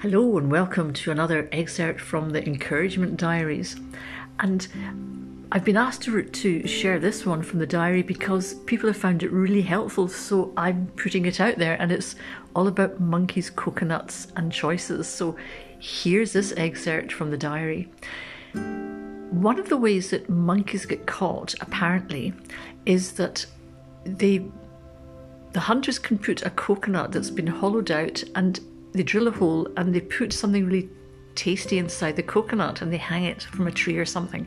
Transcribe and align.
Hello, 0.00 0.38
and 0.38 0.50
welcome 0.50 0.94
to 0.94 1.10
another 1.10 1.46
excerpt 1.52 2.00
from 2.00 2.30
the 2.30 2.42
Encouragement 2.42 3.18
Diaries. 3.18 3.76
And 4.38 4.66
I've 5.52 5.62
been 5.62 5.76
asked 5.76 6.00
to, 6.04 6.22
to 6.22 6.66
share 6.66 6.98
this 6.98 7.26
one 7.26 7.42
from 7.42 7.58
the 7.58 7.66
diary 7.66 8.00
because 8.00 8.54
people 8.64 8.88
have 8.88 8.96
found 8.96 9.22
it 9.22 9.30
really 9.30 9.60
helpful, 9.60 10.08
so 10.08 10.54
I'm 10.56 10.86
putting 10.96 11.26
it 11.26 11.38
out 11.38 11.58
there, 11.58 11.76
and 11.78 11.92
it's 11.92 12.16
all 12.56 12.66
about 12.66 12.98
monkeys, 12.98 13.50
coconuts, 13.50 14.28
and 14.36 14.50
choices. 14.50 15.06
So 15.06 15.36
here's 15.78 16.32
this 16.32 16.54
excerpt 16.56 17.12
from 17.12 17.30
the 17.30 17.36
diary. 17.36 17.90
One 18.54 19.58
of 19.58 19.68
the 19.68 19.76
ways 19.76 20.08
that 20.12 20.30
monkeys 20.30 20.86
get 20.86 21.06
caught, 21.06 21.54
apparently, 21.60 22.32
is 22.86 23.12
that 23.12 23.44
they 24.04 24.46
the 25.52 25.60
hunters 25.60 25.98
can 25.98 26.16
put 26.16 26.46
a 26.46 26.50
coconut 26.50 27.12
that's 27.12 27.28
been 27.28 27.48
hollowed 27.48 27.90
out 27.90 28.22
and 28.36 28.60
they 28.92 29.02
drill 29.02 29.28
a 29.28 29.32
hole 29.32 29.68
and 29.76 29.94
they 29.94 30.00
put 30.00 30.32
something 30.32 30.66
really 30.66 30.88
tasty 31.34 31.78
inside 31.78 32.16
the 32.16 32.22
coconut 32.22 32.82
and 32.82 32.92
they 32.92 32.98
hang 32.98 33.24
it 33.24 33.44
from 33.44 33.66
a 33.66 33.72
tree 33.72 33.96
or 33.96 34.04
something. 34.04 34.46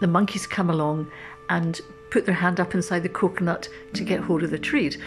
The 0.00 0.06
monkeys 0.06 0.46
come 0.46 0.70
along 0.70 1.10
and 1.48 1.80
put 2.10 2.26
their 2.26 2.34
hand 2.34 2.60
up 2.60 2.74
inside 2.74 3.02
the 3.02 3.08
coconut 3.08 3.68
to 3.94 4.04
get 4.04 4.20
hold 4.20 4.42
of 4.42 4.50
the 4.50 4.58
treat. 4.58 4.98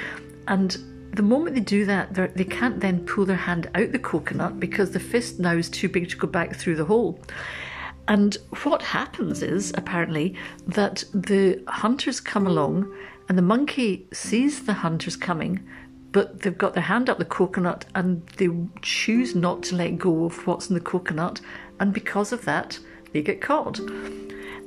And 0.48 0.78
the 1.14 1.24
moment 1.24 1.56
they 1.56 1.62
do 1.62 1.86
that, 1.86 2.14
they 2.14 2.44
can't 2.44 2.80
then 2.80 3.06
pull 3.06 3.26
their 3.26 3.36
hand 3.36 3.70
out 3.76 3.92
the 3.92 4.00
coconut 4.00 4.60
because 4.60 4.92
the 4.92 5.00
fist 5.00 5.40
now 5.40 5.54
is 5.54 5.70
too 5.70 5.88
big 5.90 6.10
to 6.10 6.18
go 6.18 6.28
back 6.28 6.56
through 6.56 6.76
the 6.76 6.86
hole. 6.86 7.20
And 8.08 8.36
what 8.64 8.82
happens 8.82 9.42
is 9.42 9.72
apparently 9.78 10.36
that 10.68 11.04
the 11.14 11.64
hunters 11.68 12.20
come 12.20 12.48
along 12.48 12.94
and 13.30 13.38
the 13.38 13.44
monkey 13.44 14.08
sees 14.12 14.66
the 14.66 14.74
hunters 14.74 15.16
coming 15.16 15.66
but 16.14 16.42
they've 16.42 16.58
got 16.58 16.76
their 16.76 16.84
hand 16.84 17.10
up 17.10 17.18
the 17.18 17.26
coconut 17.26 17.86
and 17.96 18.26
they 18.38 18.48
choose 18.82 19.36
not 19.36 19.64
to 19.64 19.76
let 19.76 19.98
go 19.98 20.26
of 20.26 20.48
what's 20.48 20.70
in 20.70 20.76
the 20.76 20.80
coconut, 20.80 21.42
and 21.80 21.92
because 21.92 22.32
of 22.32 22.46
that, 22.46 22.80
they 23.12 23.22
get 23.22 23.42
caught. 23.42 23.80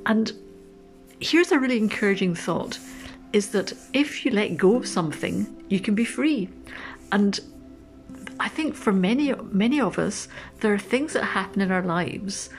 And 0.04 0.32
here's 1.20 1.52
a 1.52 1.58
really 1.58 1.78
encouraging 1.78 2.34
thought 2.34 2.78
is 3.32 3.50
that 3.50 3.72
if 3.92 4.24
you 4.24 4.30
let 4.30 4.56
go 4.56 4.76
of 4.76 4.86
something, 4.86 5.46
you 5.68 5.80
can 5.80 5.94
be 5.94 6.04
free. 6.04 6.48
And 7.12 7.40
I 8.38 8.48
think 8.48 8.74
for 8.74 8.92
many 8.92 9.32
many 9.50 9.80
of 9.80 9.98
us, 9.98 10.28
there 10.60 10.74
are 10.74 10.78
things 10.78 11.12
that 11.14 11.24
happen 11.24 11.62
in 11.62 11.70
our 11.70 11.82
lives, 11.82 12.50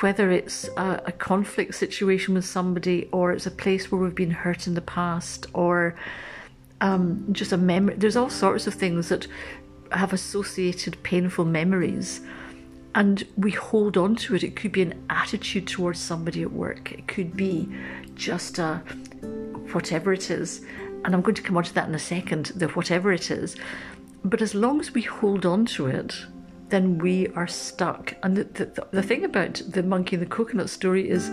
whether 0.00 0.30
it's 0.30 0.68
a, 0.76 1.02
a 1.06 1.12
conflict 1.12 1.74
situation 1.74 2.34
with 2.34 2.44
somebody, 2.44 3.08
or 3.12 3.32
it's 3.32 3.46
a 3.46 3.50
place 3.50 3.90
where 3.90 4.00
we've 4.00 4.14
been 4.14 4.30
hurt 4.30 4.66
in 4.66 4.74
the 4.74 4.80
past, 4.80 5.46
or 5.52 5.94
um, 6.80 7.26
just 7.32 7.52
a 7.52 7.56
memory. 7.56 7.94
There's 7.96 8.16
all 8.16 8.30
sorts 8.30 8.66
of 8.66 8.74
things 8.74 9.08
that 9.08 9.26
have 9.92 10.12
associated 10.12 11.02
painful 11.02 11.44
memories, 11.44 12.20
and 12.94 13.24
we 13.36 13.50
hold 13.50 13.96
on 13.96 14.16
to 14.16 14.34
it. 14.34 14.42
It 14.42 14.56
could 14.56 14.72
be 14.72 14.82
an 14.82 15.06
attitude 15.10 15.66
towards 15.66 15.98
somebody 15.98 16.42
at 16.42 16.52
work. 16.52 16.92
It 16.92 17.06
could 17.06 17.36
be 17.36 17.68
just 18.14 18.58
a 18.58 18.82
whatever 19.72 20.12
it 20.12 20.30
is. 20.30 20.62
And 21.04 21.14
I'm 21.14 21.20
going 21.20 21.34
to 21.36 21.42
come 21.42 21.56
on 21.56 21.64
to 21.64 21.74
that 21.74 21.88
in 21.88 21.94
a 21.94 22.00
second. 22.00 22.46
The 22.56 22.68
whatever 22.68 23.12
it 23.12 23.30
is, 23.30 23.56
but 24.24 24.42
as 24.42 24.54
long 24.54 24.80
as 24.80 24.92
we 24.92 25.02
hold 25.02 25.46
on 25.46 25.66
to 25.66 25.86
it, 25.86 26.14
then 26.68 26.98
we 26.98 27.28
are 27.28 27.46
stuck. 27.46 28.14
And 28.24 28.36
the, 28.36 28.44
the, 28.44 28.86
the 28.90 29.02
thing 29.02 29.24
about 29.24 29.62
the 29.68 29.84
monkey 29.84 30.16
and 30.16 30.22
the 30.22 30.28
coconut 30.28 30.68
story 30.68 31.08
is 31.08 31.30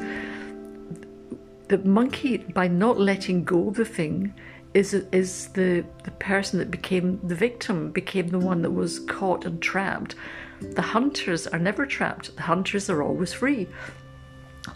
the 1.69 1.79
monkey, 1.79 2.37
by 2.37 2.67
not 2.67 2.99
letting 2.99 3.43
go 3.43 3.69
of 3.69 3.75
the 3.75 3.85
thing, 3.85 4.33
is 4.73 4.93
is 4.93 5.47
the 5.49 5.85
the 6.03 6.11
person 6.11 6.59
that 6.59 6.71
became 6.71 7.19
the 7.23 7.35
victim 7.35 7.91
became 7.91 8.29
the 8.29 8.39
one 8.39 8.61
that 8.63 8.71
was 8.71 8.99
caught 9.01 9.45
and 9.45 9.61
trapped. 9.61 10.15
The 10.61 10.81
hunters 10.81 11.45
are 11.47 11.59
never 11.59 11.85
trapped. 11.85 12.35
The 12.35 12.43
hunters 12.43 12.89
are 12.89 13.03
always 13.03 13.33
free. 13.33 13.67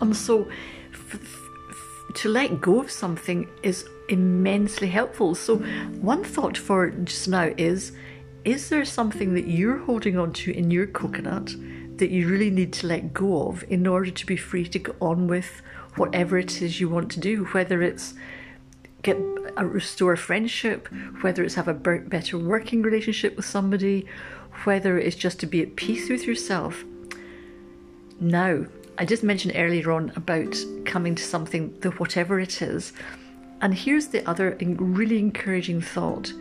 And 0.01 0.16
so, 0.16 0.49
f- 0.91 1.16
f- 1.16 2.16
to 2.16 2.29
let 2.29 2.59
go 2.59 2.81
of 2.81 2.91
something 2.91 3.47
is 3.63 3.85
immensely 4.09 4.88
helpful. 4.88 5.33
So, 5.33 5.57
one 6.01 6.23
thought 6.23 6.57
for 6.57 6.89
just 6.89 7.27
now 7.27 7.53
is: 7.57 7.94
Is 8.44 8.69
there 8.69 8.85
something 8.85 9.33
that 9.33 9.47
you're 9.47 9.77
holding 9.77 10.17
on 10.17 10.33
to 10.33 10.51
in 10.51 10.71
your 10.71 10.88
coconut 10.88 11.55
that 11.97 12.11
you 12.11 12.27
really 12.27 12.51
need 12.51 12.73
to 12.73 12.88
let 12.88 13.13
go 13.13 13.47
of 13.47 13.63
in 13.69 13.88
order 13.88 14.11
to 14.11 14.25
be 14.25 14.38
free 14.38 14.67
to 14.67 14.79
go 14.79 14.95
on 15.01 15.27
with 15.27 15.61
whatever 15.95 16.38
it 16.38 16.61
is 16.61 16.79
you 16.79 16.89
want 16.89 17.09
to 17.11 17.19
do? 17.19 17.45
Whether 17.45 17.81
it's 17.81 18.13
get 19.01 19.17
uh, 19.17 19.51
a 19.57 19.65
restore 19.65 20.15
friendship, 20.15 20.87
whether 21.21 21.43
it's 21.43 21.55
have 21.55 21.67
a 21.67 21.73
better 21.73 22.37
working 22.37 22.81
relationship 22.81 23.35
with 23.35 23.45
somebody, 23.45 24.05
whether 24.63 24.97
it's 24.97 25.15
just 25.15 25.39
to 25.39 25.45
be 25.45 25.61
at 25.61 25.75
peace 25.75 26.09
with 26.09 26.25
yourself. 26.25 26.83
Now, 28.19 28.65
I 28.97 29.05
just 29.05 29.23
mentioned 29.23 29.53
earlier 29.55 29.91
on 29.91 30.11
about 30.15 30.55
coming 30.85 31.13
to 31.15 31.23
something, 31.23 31.77
the 31.81 31.91
whatever 31.91 32.39
it 32.39 32.61
is. 32.61 32.93
And 33.61 33.73
here's 33.73 34.07
the 34.07 34.27
other 34.27 34.57
really 34.59 35.19
encouraging 35.19 35.81
thought 35.81 36.33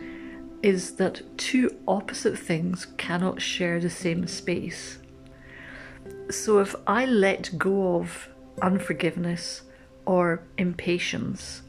is 0.63 0.95
that 0.95 1.21
two 1.37 1.75
opposite 1.87 2.37
things 2.37 2.87
cannot 2.97 3.41
share 3.41 3.79
the 3.79 3.89
same 3.89 4.27
space. 4.27 4.97
So 6.29 6.59
if 6.59 6.75
I 6.87 7.05
let 7.05 7.57
go 7.57 7.97
of 7.97 8.29
unforgiveness 8.61 9.61
or 10.05 10.41
impatience, 10.57 11.61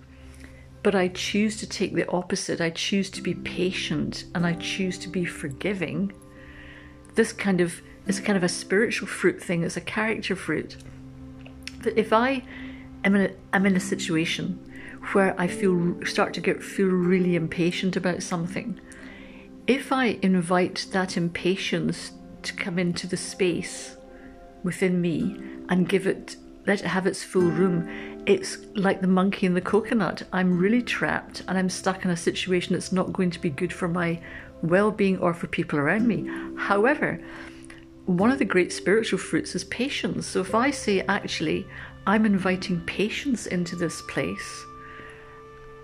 but 0.82 0.94
I 0.94 1.08
choose 1.08 1.56
to 1.58 1.68
take 1.68 1.94
the 1.94 2.08
opposite. 2.08 2.60
I 2.60 2.70
choose 2.70 3.10
to 3.10 3.22
be 3.22 3.34
patient 3.34 4.24
and 4.34 4.46
I 4.46 4.54
choose 4.54 4.98
to 4.98 5.08
be 5.08 5.24
forgiving. 5.24 6.12
This 7.14 7.32
kind 7.32 7.60
of 7.60 7.82
is 8.06 8.20
kind 8.20 8.36
of 8.36 8.44
a 8.44 8.48
spiritual 8.48 9.08
fruit 9.08 9.42
thing, 9.42 9.62
it's 9.62 9.76
a 9.76 9.82
character 9.82 10.34
fruit. 10.34 10.76
That 11.82 11.98
if 11.98 12.12
I 12.12 12.42
am 13.04 13.14
in 13.14 13.30
a, 13.30 13.34
I'm 13.52 13.66
in 13.66 13.76
a 13.76 13.80
situation 13.80 14.58
where 15.12 15.38
I 15.40 15.46
feel 15.46 16.04
start 16.04 16.34
to 16.34 16.40
get 16.40 16.62
feel 16.62 16.88
really 16.88 17.34
impatient 17.36 17.96
about 17.96 18.22
something, 18.22 18.80
if 19.66 19.92
I 19.92 20.18
invite 20.22 20.86
that 20.92 21.16
impatience 21.16 22.12
to 22.42 22.54
come 22.54 22.78
into 22.78 23.06
the 23.06 23.16
space 23.16 23.96
within 24.62 25.00
me 25.00 25.40
and 25.68 25.88
give 25.88 26.06
it 26.06 26.36
let 26.66 26.80
it 26.80 26.86
have 26.86 27.06
its 27.06 27.22
full 27.22 27.42
room, 27.42 28.17
it's 28.28 28.58
like 28.74 29.00
the 29.00 29.06
monkey 29.06 29.46
in 29.46 29.54
the 29.54 29.60
coconut. 29.60 30.22
I'm 30.34 30.58
really 30.58 30.82
trapped 30.82 31.42
and 31.48 31.56
I'm 31.56 31.70
stuck 31.70 32.04
in 32.04 32.10
a 32.10 32.16
situation 32.16 32.74
that's 32.74 32.92
not 32.92 33.12
going 33.12 33.30
to 33.30 33.40
be 33.40 33.48
good 33.48 33.72
for 33.72 33.88
my 33.88 34.20
well 34.62 34.90
being 34.90 35.18
or 35.18 35.32
for 35.32 35.46
people 35.46 35.78
around 35.78 36.06
me. 36.06 36.28
However, 36.56 37.20
one 38.04 38.30
of 38.30 38.38
the 38.38 38.44
great 38.44 38.70
spiritual 38.70 39.18
fruits 39.18 39.54
is 39.54 39.64
patience. 39.64 40.26
So 40.26 40.40
if 40.40 40.54
I 40.54 40.70
say, 40.70 41.00
actually, 41.08 41.66
I'm 42.06 42.26
inviting 42.26 42.80
patience 42.82 43.46
into 43.46 43.76
this 43.76 44.02
place, 44.02 44.64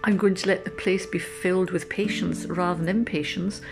I'm 0.04 0.18
going 0.18 0.34
to 0.34 0.48
let 0.48 0.66
the 0.66 0.70
place 0.70 1.06
be 1.06 1.18
filled 1.18 1.70
with 1.70 1.88
patience 1.88 2.44
rather 2.44 2.84
than 2.84 2.94
impatience. 2.94 3.62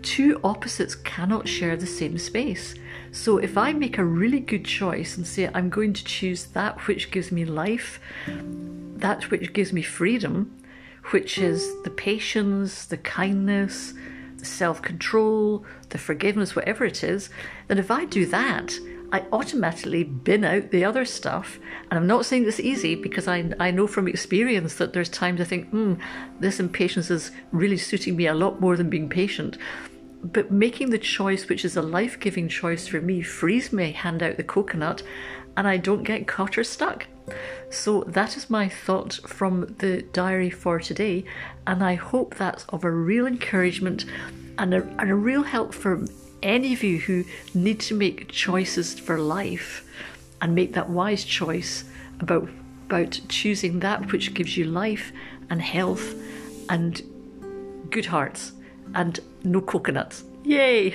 Two 0.00 0.40
opposites 0.42 0.94
cannot 0.94 1.46
share 1.46 1.76
the 1.76 1.86
same 1.86 2.16
space. 2.16 2.74
So 3.14 3.38
if 3.38 3.56
I 3.56 3.72
make 3.72 3.96
a 3.96 4.04
really 4.04 4.40
good 4.40 4.64
choice 4.64 5.16
and 5.16 5.24
say 5.24 5.48
I'm 5.54 5.70
going 5.70 5.92
to 5.92 6.04
choose 6.04 6.46
that 6.46 6.88
which 6.88 7.12
gives 7.12 7.30
me 7.30 7.44
life, 7.44 8.00
that 8.26 9.30
which 9.30 9.52
gives 9.52 9.72
me 9.72 9.82
freedom, 9.82 10.50
which 11.12 11.38
is 11.38 11.80
the 11.84 11.90
patience, 11.90 12.84
the 12.84 12.96
kindness, 12.96 13.94
the 14.36 14.44
self 14.44 14.82
control, 14.82 15.64
the 15.90 15.98
forgiveness, 15.98 16.56
whatever 16.56 16.84
it 16.84 17.04
is, 17.04 17.30
then 17.68 17.78
if 17.78 17.88
I 17.88 18.04
do 18.04 18.26
that, 18.26 18.74
I 19.12 19.24
automatically 19.32 20.02
bin 20.02 20.42
out 20.42 20.72
the 20.72 20.84
other 20.84 21.04
stuff. 21.04 21.60
And 21.92 22.00
I'm 22.00 22.08
not 22.08 22.26
saying 22.26 22.42
this 22.42 22.58
easy 22.58 22.96
because 22.96 23.28
I, 23.28 23.52
I 23.60 23.70
know 23.70 23.86
from 23.86 24.08
experience 24.08 24.74
that 24.74 24.92
there's 24.92 25.08
times 25.08 25.40
I 25.40 25.44
think, 25.44 25.68
hmm, 25.68 25.94
this 26.40 26.58
impatience 26.58 27.12
is 27.12 27.30
really 27.52 27.78
suiting 27.78 28.16
me 28.16 28.26
a 28.26 28.34
lot 28.34 28.60
more 28.60 28.76
than 28.76 28.90
being 28.90 29.08
patient 29.08 29.56
but 30.24 30.50
making 30.50 30.90
the 30.90 30.98
choice, 30.98 31.48
which 31.48 31.64
is 31.64 31.76
a 31.76 31.82
life 31.82 32.18
giving 32.18 32.48
choice 32.48 32.88
for 32.88 33.00
me, 33.00 33.20
frees 33.20 33.72
me 33.72 33.92
hand 33.92 34.22
out 34.22 34.36
the 34.36 34.42
coconut 34.42 35.02
and 35.56 35.68
I 35.68 35.76
don't 35.76 36.02
get 36.02 36.26
caught 36.26 36.56
or 36.56 36.64
stuck. 36.64 37.06
So 37.70 38.02
that 38.04 38.36
is 38.36 38.50
my 38.50 38.68
thought 38.68 39.14
from 39.26 39.74
the 39.78 40.02
diary 40.02 40.50
for 40.50 40.78
today, 40.80 41.24
and 41.66 41.82
I 41.82 41.94
hope 41.94 42.34
that's 42.34 42.64
of 42.68 42.84
a 42.84 42.90
real 42.90 43.26
encouragement 43.26 44.04
and 44.58 44.74
a, 44.74 44.82
and 44.98 45.10
a 45.10 45.14
real 45.14 45.42
help 45.42 45.74
for 45.74 46.04
any 46.42 46.72
of 46.72 46.82
you 46.82 46.98
who 46.98 47.24
need 47.54 47.80
to 47.80 47.94
make 47.94 48.28
choices 48.28 48.98
for 48.98 49.18
life 49.18 49.88
and 50.40 50.54
make 50.54 50.74
that 50.74 50.90
wise 50.90 51.24
choice 51.24 51.84
about 52.20 52.48
about 52.86 53.18
choosing 53.28 53.80
that 53.80 54.12
which 54.12 54.34
gives 54.34 54.58
you 54.58 54.64
life 54.66 55.10
and 55.48 55.62
health 55.62 56.14
and 56.68 57.02
good 57.90 58.04
hearts 58.04 58.52
and 58.94 59.20
no 59.44 59.60
coconuts. 59.60 60.24
Yay! 60.44 60.94